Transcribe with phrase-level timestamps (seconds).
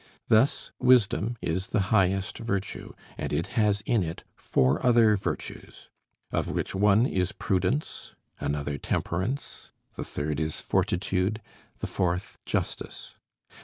[0.29, 5.91] Thus, wisdom is the highest virtue, and it has in it four other virtues;
[6.31, 11.39] of which one is prudence, another temperance, the third is fortitude,
[11.77, 13.13] the fourth justice.